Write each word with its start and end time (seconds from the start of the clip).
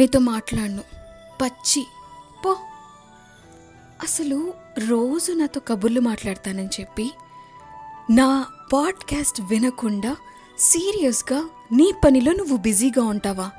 నీతో 0.00 0.18
మాట్లాడను. 0.18 0.82
పచ్చి. 1.42 1.86
పో. 2.44 2.56
అసలు 4.02 4.54
రోజు 4.88 5.32
నాతో 5.32 5.60
కబుర్లు 5.60 6.00
మాట్లాడతానని 6.00 6.66
చెప్పి 6.66 7.10
నా 8.10 8.46
పాడ్కాస్ట్ 8.72 9.40
వినకుండా 9.40 10.16
సీరియస్గా 10.58 11.44
నీ 11.72 11.92
పనిలో 12.04 12.32
నువ్వు 12.32 12.56
బిజీగా 12.56 13.04
ఉంటావా? 13.04 13.50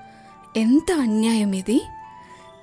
ఎంత 0.57 0.91
అన్యాయం 0.91 1.53
ఇది. 1.53 1.81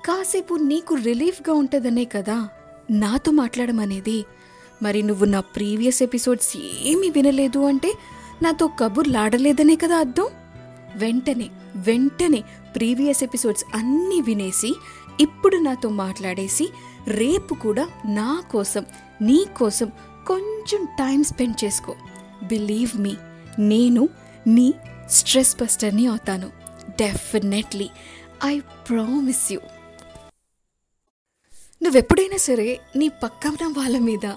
కాసేపు 0.05 0.55
నీకు 0.55 0.95
రిలీఫ్గా 0.95 1.53
ఉంటుందనే 1.53 2.05
కదా 2.05 2.49
నాతో 2.91 3.31
మాట్లాడమనేది. 3.31 4.25
మరి 4.83 5.01
నువ్వు 5.01 5.25
నా 5.25 5.39
ప్రీవియస్ 5.39 6.03
ఎపిసోడ్స్ 6.03 6.57
ఏమీ 6.81 7.09
వినలేదు 7.09 7.59
అంటే 7.59 7.93
నాతో 8.41 8.67
కబుర్లాడలేదనే 8.67 9.75
కదా 9.75 9.97
అర్థం? 9.97 10.27
వెంటనే 10.95 11.49
వెంటనే 11.75 12.43
ప్రీవియస్ 12.75 13.23
ఎపిసోడ్స్ 13.23 13.65
అన్నీ 13.75 14.21
వినేసి 14.21 14.75
ఇప్పుడు 15.19 15.55
నాతో 15.55 15.89
మాట్లాడేసి 15.89 16.69
రేపు 17.07 17.53
కూడా 17.53 17.87
నా 18.05 18.43
కోసం 18.51 18.85
నీ 19.21 19.45
కోసం 19.57 19.91
కొంచెం 20.27 20.85
టైం 20.85 21.23
స్పెండ్ 21.23 21.63
చేసుకో. 21.63 21.95
బిలీవ్ 22.43 23.01
మీ 23.01 23.15
నేను 23.59 24.09
నీ 24.47 24.73
స్ట్రెస్ 25.07 25.57
బస్టర్ని 25.61 26.07
అవుతాను. 26.07 26.51
డెఫినెట్లీ. 26.89 27.89
I 28.45 28.59
promise 28.59 29.53
you. 29.53 29.59
నువ్వెప్పుడైనా 31.83 32.37
సరే 32.37 32.79
నీ 32.95 33.07
పక్కన 33.07 33.73
వాళ్ళ 33.77 33.97
మీద 33.97 34.31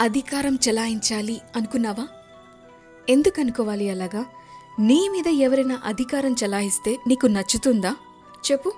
అధికారం 0.00 0.54
చెలాయించాలి 0.54 1.40
అనుకున్నావా? 1.56 2.08
ఎందుకు 3.08 3.40
అనుకోవాలి 3.40 3.90
అలాగా? 3.90 4.24
నీ 4.80 5.08
మీద 5.08 5.26
ఎవరైనా 5.26 5.80
అధికారం 5.84 6.32
చెలాయిస్తే 6.32 6.98
నీకు 7.06 7.26
నచ్చుతుందా? 7.26 7.96
చెప్పు. 8.50 8.72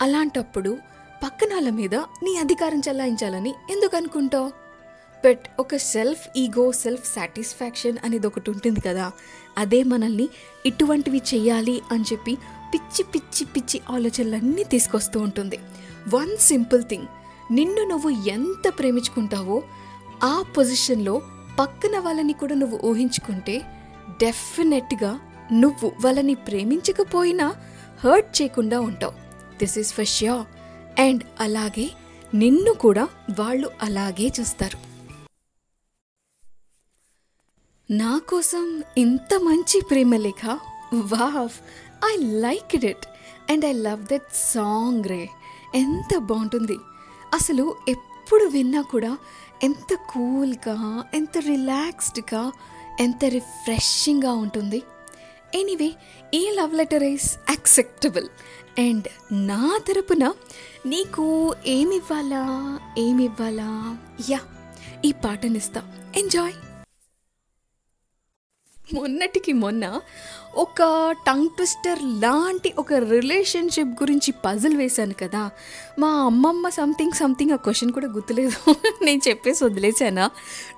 అలాంటప్పుడు 0.00 0.78
పక్కనాల 1.24 1.70
మీద 1.70 1.94
నీ 1.94 2.36
అధికారం 2.36 2.82
చెలాయించాలని 2.88 3.54
ఎందుకు 3.70 3.96
అనుకుంటావు? 3.96 4.48
బట్ 5.24 5.40
ఒక 5.58 5.76
సెల్ఫ్ 5.76 6.38
ఈగో 6.38 6.72
సెల్ఫ్ 6.72 7.14
సాటిస్ఫాక్షన్ 7.14 7.98
అనేది 8.04 8.26
ఒకటి 8.26 8.50
ఉంటుంది 8.50 8.80
కదా. 8.80 9.12
అదే 9.58 9.82
మనల్ని 9.82 10.28
ఇటువంటివి 10.66 11.22
చెయ్యాలి 11.34 11.82
అని 11.92 12.04
చెప్పి 12.12 12.38
పిచ్చి 12.74 13.04
పిచ్చి 13.04 13.44
పిచ్చి 13.44 13.80
ఆలోచనలన్నీ 13.90 14.64
తీసుకొస్తూ 14.64 15.20
ఉంటుంది. 15.20 15.58
వన్ 16.14 16.36
సింపుల్ 16.36 16.82
థింగ్ 16.82 17.06
నిన్ను 17.50 17.88
నువ్వు 17.88 18.10
ఎంత 18.10 18.72
ప్రేమించుకుంటావో 18.78 19.62
ఆ 20.24 20.44
పొజిషన్లో 20.56 21.22
పక్కన 21.58 21.98
వాళ్ళని 21.98 22.32
కూడా 22.32 22.54
నువ్వు 22.54 22.80
ఊహించుకుంటే 22.84 23.62
డెఫినెట్గా 24.08 25.20
నువ్వు 25.52 25.92
వాళ్ళని 26.04 26.34
ప్రేమించకపోయినా 26.34 27.54
హర్ట్ 28.04 28.42
చేయకుండా 28.42 28.80
ఉంటావు. 28.80 29.12
This 29.58 29.78
is 29.78 29.92
for 29.94 30.06
sure 30.06 30.46
and 31.00 31.24
అలాగే 31.40 31.90
నిన్ను 32.34 32.72
కూడా 32.72 33.08
వాళ్ళు 33.38 33.70
అలాగే 33.82 34.32
చూస్తారు. 34.40 34.78
నా 37.90 38.20
కోసం 38.28 38.82
ఇంత 38.98 39.34
మంచి 39.34 39.80
ప్రేమ 39.90 40.16
లేఖ. 40.16 40.58
Wow 40.94 41.50
I 42.12 42.16
like 42.22 42.84
it 42.84 43.06
and 43.50 43.64
I 43.64 43.72
love 43.72 44.02
that 44.02 44.34
song 44.34 45.04
రే 45.04 45.28
ఎంత 45.74 46.18
బాగుంటుంది. 46.18 46.76
అసలు 47.34 47.76
ఎప్పుడు 47.88 48.44
విన్నా 48.44 48.82
కూడా 48.82 49.18
ఎంత 49.64 49.94
కూల్గా 50.10 51.04
ఎంత 51.14 51.38
రిలాక్స్డ్గా 51.38 52.52
ఎంత 53.00 53.24
రిఫ్రెషింగ్గా 53.24 54.32
ఉంటుంది. 54.32 54.82
ఎనీవే 55.54 55.94
ఈ 56.34 56.50
love 56.50 56.74
letter 56.74 57.02
is 57.02 57.36
acceptable 57.50 58.28
and 58.80 59.08
నా 59.32 59.80
తరపున 59.88 60.32
నీకు 60.86 61.54
ఏమివ్వాలా? 61.66 62.44
ఏమివ్వాలా? 62.98 63.98
యా 64.30 64.38
ఈ 65.04 65.12
పాటనిస్తా. 65.12 65.82
ఎంజాయ్ 66.16 66.52
మొన్నటికి 68.94 69.52
మొన్న 69.52 70.00
ఒక 70.54 70.82
టంగ్ 71.26 71.48
ట్విస్టర్ 71.48 71.98
లాంటి 72.02 72.74
ఒక 72.78 72.92
రిలేషన్షిప్ 72.92 73.88
గురించి 73.88 74.32
పజిల్ 74.44 74.76
వేశాను 74.76 75.14
కదా. 75.22 75.50
మా 75.98 76.08
అమ్మమ్మ 76.08 76.68
సంథింగ్ 76.68 77.12
సంథింగ్ 77.12 77.52
ఆ 77.52 77.56
క్వశ్చన్ 77.56 77.92
కూడా 77.92 78.06
గుర్తులేదు. 78.06 78.56
నేను 79.02 79.20
చెప్పేసి 79.28 79.64
వదిలేశానా? 79.64 80.30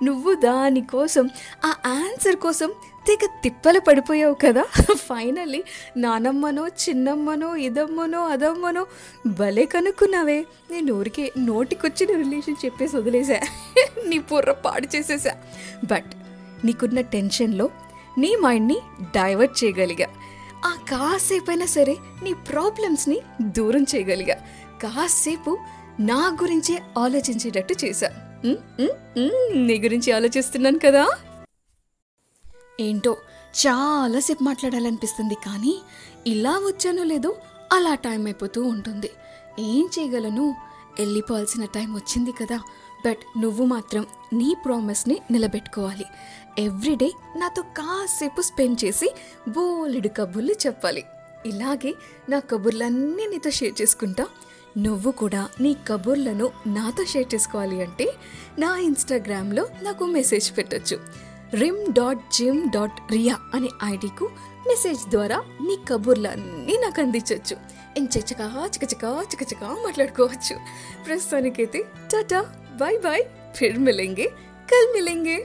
నువ్వు 0.03 0.33
దానికోసం 0.33 1.29
ఆ 1.65 1.75
ఆన్సర్ 1.85 2.35
కోసం 2.35 2.71
తెగ 3.07 3.25
తిప్పలు 3.43 3.79
పడిపోయావు 3.79 4.33
కదా. 4.33 4.63
ఫైనల్లీ 4.95 5.63
నానమ్మనో 5.97 6.67
చిన్నమ్మనో 6.67 7.55
ఇదమ్మనో 7.55 8.27
అదమ్మనో 8.27 8.87
భలే 9.27 9.65
కనుక్కున్నావే. 9.65 10.45
నేను 10.71 10.93
ఊరికే 10.93 11.31
నోటికొచ్చిన 11.37 12.17
రిలేషన్ 12.17 12.65
చెప్పేసి 12.65 12.97
వదిలేసా 12.97 13.39
నీ 14.07 14.19
బుర్ర 14.19 14.51
పాడు 14.51 14.95
చేసేసా 14.95 15.35
బట్ 15.85 16.11
నీకున్న 16.65 17.01
టెన్షన్లో 17.01 17.69
నీ 18.19 18.35
మైండ్ని 18.35 18.77
డైవర్ట్ 19.01 19.63
చేయగలిగా. 19.63 20.07
ఆ 20.65 20.77
కాసేపైనా 20.91 21.65
సరే 21.65 21.97
నీ 22.23 22.33
ప్రాబ్లమ్స్ని 22.33 23.19
దూరం 23.41 23.83
చేయగలిగా. 23.83 24.35
కాసేపు 24.83 25.57
నా 25.99 26.37
గురించే 26.41 26.81
ఆలోచించేటట్టు 26.97 27.75
చేశా. 27.85 28.09
నీ 29.55 29.79
గురించి 29.79 30.11
ఆలోచిస్తున్నాను 30.11 30.79
కదా? 30.79 31.05
ఏంటో 32.79 33.17
చాలాసేపు 33.67 34.43
మాట్లాడాలనిపిస్తుంది 34.43 35.33
కానీ 35.33 35.81
ఇలా 36.27 36.51
వచ్చానో 36.51 37.03
లేదో 37.03 37.35
అలా 37.73 37.95
టైం 37.95 38.25
అయిపోతూ 38.25 38.63
ఉంటుంది. 38.63 39.09
ఏం 39.59 39.89
చేయగలను? 39.99 40.55
వెళ్ళిపోవాల్సిన 40.99 41.65
టైం 41.65 41.95
వచ్చింది 41.95 42.31
కదా. 42.31 42.59
బట్ 43.05 43.39
నువ్వు 43.39 43.65
మాత్రం 43.65 44.05
నీ 44.33 44.55
ప్రామిస్ని 44.65 45.21
నిలబెట్టుకోవాలి. 45.31 46.05
ఎవ్రీడే 46.59 47.11
నాతో 47.35 47.61
కాసేపు 47.61 48.41
స్పెండ్ 48.41 48.85
చేసి 48.85 49.15
బోలెడు 49.47 50.07
కబుర్లు 50.07 50.51
చెప్పాలి. 50.51 51.03
ఇలాగే 51.45 51.93
నా 52.29 52.39
కబుర్లన్నీ 52.39 53.27
నీతో 53.27 53.49
షేర్ 53.49 53.81
చేసుకుంటా. 53.81 54.25
నువ్వు 54.77 55.11
కూడా 55.11 55.49
నీ 55.61 55.75
కబుర్లను 55.87 56.49
నాతో 56.67 57.05
షేర్ 57.05 57.35
చేసుకోవాలి 57.35 57.83
అంటే 57.83 58.13
నా 58.59 58.77
ఇన్స్టాగ్రామ్లో 58.77 59.67
నాకు 59.81 60.05
మెసేజ్ 60.05 60.57
పెట్టొచ్చు. 60.57 60.99
Rim 61.53 61.93
dot 61.93 62.19
gym 62.33 62.69
dot 62.69 63.11
Riya 63.11 63.37
అనే 63.53 63.69
ఐడికు 63.83 64.29
మెసేజ్ 64.67 65.09
ద్వారా 65.09 65.37
నీ 65.37 65.77
కబుర్లన్నీ 65.89 66.77
నాకు 66.77 67.01
అందించవచ్చు 67.01 67.57
ఎంచచ్చకా 67.97 68.69
చికచకా 68.75 69.25
చికచకా 69.33 69.67
మాట్లాడుకోవచ్చు. 69.67 70.55
ప్రస్తుతానికైతే 71.05 71.85
టాటా. 72.13 72.55
बाय 72.79 72.97
बाय 72.97 73.21
फिर 73.55 73.77
मिलेंगे 73.77 74.25
कल 74.69 74.91
मिलेंगे। 74.93 75.35